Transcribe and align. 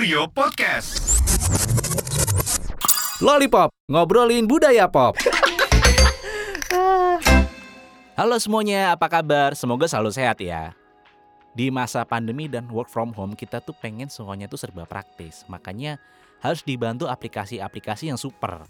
Kurio 0.00 0.24
Podcast. 0.32 1.20
Lollipop, 3.20 3.68
ngobrolin 3.84 4.48
budaya 4.48 4.88
pop. 4.88 5.12
Halo 8.16 8.40
semuanya, 8.40 8.96
apa 8.96 9.12
kabar? 9.12 9.52
Semoga 9.52 9.84
selalu 9.84 10.16
sehat 10.16 10.40
ya. 10.40 10.72
Di 11.52 11.68
masa 11.68 12.08
pandemi 12.08 12.48
dan 12.48 12.64
work 12.72 12.88
from 12.88 13.12
home, 13.12 13.36
kita 13.36 13.60
tuh 13.60 13.76
pengen 13.76 14.08
semuanya 14.08 14.48
tuh 14.48 14.56
serba 14.56 14.88
praktis. 14.88 15.44
Makanya 15.52 16.00
harus 16.40 16.64
dibantu 16.64 17.04
aplikasi-aplikasi 17.04 18.08
yang 18.08 18.16
super. 18.16 18.64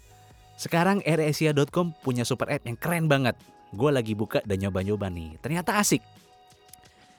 Sekarang 0.59 0.99
AirAsia.com 1.07 1.95
punya 2.03 2.27
super 2.27 2.51
app 2.51 2.67
yang 2.67 2.75
keren 2.75 3.07
banget. 3.07 3.39
Gue 3.71 3.95
lagi 3.95 4.19
buka 4.19 4.43
dan 4.43 4.67
nyoba-nyoba 4.67 5.07
nih. 5.07 5.39
Ternyata 5.39 5.79
asik. 5.79 6.03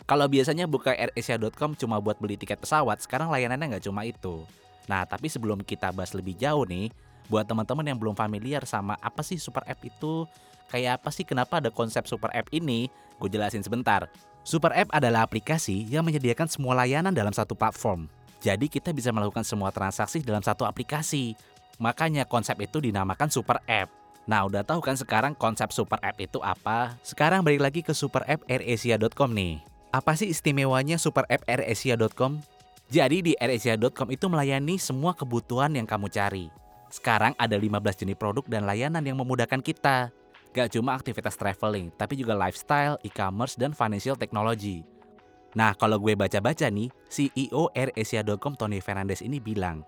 Kalau 0.07 0.27
biasanya 0.27 0.67
buka 0.67 0.93
AirAsia.com 0.93 1.79
cuma 1.79 2.03
buat 2.03 2.19
beli 2.19 2.35
tiket 2.35 2.59
pesawat, 2.59 3.03
sekarang 3.03 3.31
layanannya 3.31 3.77
nggak 3.77 3.85
cuma 3.87 4.03
itu. 4.03 4.43
Nah, 4.91 5.07
tapi 5.07 5.31
sebelum 5.31 5.63
kita 5.63 5.95
bahas 5.95 6.11
lebih 6.13 6.35
jauh 6.35 6.67
nih, 6.67 6.91
buat 7.31 7.47
teman-teman 7.47 7.87
yang 7.87 7.99
belum 7.99 8.19
familiar 8.19 8.67
sama 8.67 8.99
apa 8.99 9.23
sih 9.23 9.39
super 9.39 9.63
app 9.63 9.79
itu, 9.87 10.27
kayak 10.75 11.01
apa 11.01 11.11
sih 11.15 11.23
kenapa 11.23 11.63
ada 11.63 11.71
konsep 11.71 12.03
super 12.11 12.35
app 12.35 12.51
ini, 12.51 12.91
gue 13.23 13.29
jelasin 13.31 13.63
sebentar. 13.63 14.11
Super 14.43 14.75
app 14.75 14.91
adalah 14.91 15.23
aplikasi 15.23 15.87
yang 15.87 16.03
menyediakan 16.03 16.51
semua 16.51 16.75
layanan 16.75 17.15
dalam 17.15 17.31
satu 17.31 17.55
platform. 17.55 18.11
Jadi 18.43 18.67
kita 18.67 18.91
bisa 18.91 19.15
melakukan 19.15 19.47
semua 19.47 19.71
transaksi 19.71 20.19
dalam 20.19 20.43
satu 20.43 20.67
aplikasi. 20.67 21.39
Makanya 21.79 22.27
konsep 22.27 22.59
itu 22.59 22.83
dinamakan 22.83 23.31
super 23.31 23.63
app. 23.71 23.87
Nah, 24.27 24.43
udah 24.47 24.67
tahu 24.67 24.83
kan 24.83 24.99
sekarang 24.99 25.39
konsep 25.39 25.71
super 25.71 26.03
app 26.03 26.19
itu 26.19 26.43
apa? 26.43 26.99
Sekarang 27.07 27.47
balik 27.47 27.63
lagi 27.63 27.81
ke 27.87 27.95
super 27.95 28.27
app 28.27 28.43
airasia.com 28.51 29.31
nih. 29.31 29.72
Apa 29.93 30.17
sih 30.17 30.33
istimewanya 30.33 30.97
super 30.97 31.29
app 31.29 31.45
airasia.com? 31.45 32.41
Jadi 32.89 33.21
di 33.21 33.33
airasia.com 33.37 34.09
itu 34.09 34.25
melayani 34.25 34.81
semua 34.81 35.13
kebutuhan 35.13 35.69
yang 35.77 35.85
kamu 35.85 36.09
cari. 36.09 36.49
Sekarang 36.89 37.37
ada 37.37 37.53
15 37.61 38.01
jenis 38.01 38.17
produk 38.17 38.41
dan 38.49 38.65
layanan 38.65 39.05
yang 39.05 39.21
memudahkan 39.21 39.61
kita. 39.61 40.09
Gak 40.57 40.73
cuma 40.73 40.97
aktivitas 40.97 41.37
traveling, 41.37 41.93
tapi 42.01 42.17
juga 42.17 42.33
lifestyle, 42.33 42.97
e-commerce, 43.05 43.53
dan 43.61 43.77
financial 43.77 44.17
technology. 44.17 44.81
Nah, 45.53 45.77
kalau 45.77 46.01
gue 46.01 46.17
baca-baca 46.17 46.73
nih, 46.73 46.89
CEO 47.13 47.69
AirAsia.com 47.77 48.57
Tony 48.57 48.81
Fernandez 48.81 49.21
ini 49.21 49.45
bilang, 49.45 49.85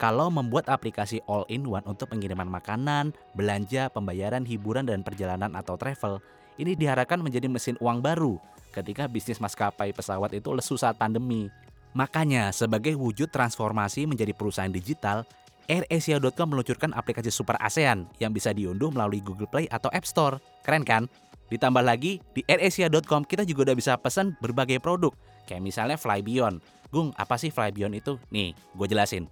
kalau 0.00 0.32
membuat 0.32 0.72
aplikasi 0.72 1.20
all-in-one 1.28 1.84
untuk 1.84 2.08
pengiriman 2.08 2.48
makanan, 2.48 3.12
belanja, 3.36 3.92
pembayaran, 3.92 4.48
hiburan, 4.48 4.88
dan 4.88 5.04
perjalanan 5.04 5.52
atau 5.52 5.76
travel, 5.76 6.24
ini 6.56 6.72
diharapkan 6.72 7.20
menjadi 7.20 7.48
mesin 7.48 7.76
uang 7.80 8.00
baru 8.00 8.40
ketika 8.72 9.04
bisnis 9.06 9.38
maskapai 9.38 9.92
pesawat 9.92 10.32
itu 10.32 10.48
lesu 10.56 10.80
saat 10.80 10.96
pandemi. 10.96 11.52
Makanya, 11.92 12.48
sebagai 12.56 12.96
wujud 12.96 13.28
transformasi 13.28 14.08
menjadi 14.08 14.32
perusahaan 14.32 14.72
digital, 14.72 15.28
AirAsia.com 15.68 16.48
meluncurkan 16.48 16.90
aplikasi 16.96 17.28
Super 17.28 17.60
ASEAN 17.60 18.08
yang 18.18 18.32
bisa 18.32 18.50
diunduh 18.50 18.88
melalui 18.88 19.20
Google 19.20 19.46
Play 19.46 19.68
atau 19.68 19.92
App 19.92 20.08
Store. 20.08 20.40
Keren 20.64 20.82
kan? 20.82 21.04
Ditambah 21.52 21.84
lagi, 21.84 22.18
di 22.32 22.40
AirAsia.com 22.48 23.28
kita 23.28 23.44
juga 23.44 23.68
udah 23.70 23.76
bisa 23.76 23.92
pesan 24.00 24.32
berbagai 24.40 24.80
produk, 24.80 25.12
kayak 25.44 25.60
misalnya 25.60 26.00
Flybion. 26.00 26.64
Gung, 26.88 27.12
apa 27.20 27.36
sih 27.36 27.52
Flybion 27.52 27.92
itu? 27.92 28.16
Nih, 28.32 28.56
gue 28.72 28.86
jelasin. 28.88 29.28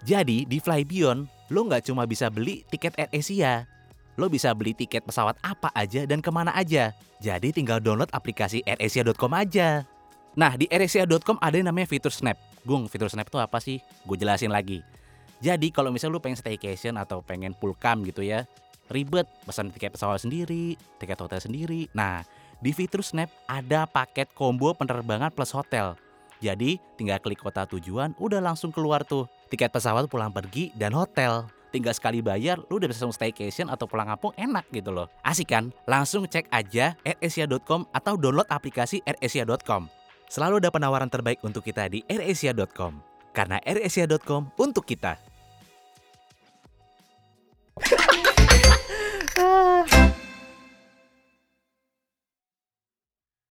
Jadi, 0.00 0.48
di 0.48 0.58
Flybion, 0.64 1.28
lo 1.52 1.60
nggak 1.68 1.92
cuma 1.92 2.08
bisa 2.08 2.32
beli 2.32 2.64
tiket 2.72 2.96
AirAsia, 2.96 3.68
lo 4.18 4.26
bisa 4.26 4.50
beli 4.50 4.74
tiket 4.74 5.06
pesawat 5.06 5.38
apa 5.46 5.70
aja 5.78 6.02
dan 6.04 6.18
ke 6.18 6.28
mana 6.34 6.50
aja. 6.58 6.90
Jadi 7.22 7.54
tinggal 7.54 7.78
download 7.78 8.10
aplikasi 8.10 8.66
airasia.com 8.66 9.32
aja. 9.32 9.86
Nah, 10.34 10.58
di 10.58 10.66
airasia.com 10.66 11.38
ada 11.38 11.54
yang 11.54 11.70
namanya 11.70 11.86
fitur 11.86 12.10
Snap. 12.10 12.34
Gung, 12.66 12.90
fitur 12.90 13.06
Snap 13.06 13.30
itu 13.30 13.38
apa 13.38 13.58
sih? 13.62 13.78
Gue 14.02 14.18
jelasin 14.18 14.50
lagi. 14.50 14.82
Jadi 15.38 15.70
kalau 15.70 15.94
misalnya 15.94 16.18
lu 16.18 16.22
pengen 16.22 16.38
staycation 16.38 16.98
atau 16.98 17.22
pengen 17.22 17.54
pulkam 17.54 18.02
gitu 18.02 18.26
ya, 18.26 18.42
ribet 18.90 19.30
pesan 19.46 19.70
tiket 19.70 19.94
pesawat 19.94 20.18
sendiri, 20.26 20.74
tiket 20.98 21.18
hotel 21.22 21.38
sendiri. 21.38 21.86
Nah, 21.94 22.26
di 22.58 22.74
fitur 22.74 23.06
Snap 23.06 23.30
ada 23.46 23.86
paket 23.86 24.34
combo 24.34 24.74
penerbangan 24.74 25.30
plus 25.30 25.54
hotel. 25.54 25.94
Jadi 26.38 26.78
tinggal 26.98 27.18
klik 27.18 27.38
kota 27.38 27.66
tujuan, 27.66 28.14
udah 28.18 28.38
langsung 28.38 28.70
keluar 28.70 29.02
tuh 29.02 29.26
tiket 29.50 29.70
pesawat 29.74 30.06
pulang 30.06 30.30
pergi 30.30 30.70
dan 30.74 30.94
hotel 30.94 31.50
tinggal 31.68 31.92
sekali 31.92 32.24
bayar 32.24 32.58
lu 32.68 32.80
udah 32.80 32.88
bisa 32.88 33.04
langsung 33.04 33.16
staycation 33.16 33.68
atau 33.68 33.84
pulang 33.84 34.08
kampung 34.08 34.32
enak 34.36 34.64
gitu 34.72 34.90
loh. 34.92 35.06
Asik 35.22 35.52
kan? 35.52 35.70
Langsung 35.84 36.24
cek 36.24 36.48
aja 36.48 36.96
airasia.com 37.04 37.88
atau 37.92 38.14
download 38.16 38.48
aplikasi 38.48 39.04
airasia.com. 39.04 39.92
Selalu 40.28 40.60
ada 40.64 40.70
penawaran 40.72 41.08
terbaik 41.08 41.40
untuk 41.44 41.64
kita 41.64 41.88
di 41.88 42.04
airasia.com. 42.08 43.00
Karena 43.32 43.60
airasia.com 43.64 44.52
untuk 44.56 44.84
kita. 44.84 45.27